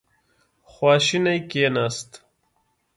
خواشینی 0.71 1.37
کېناست. 1.49 2.11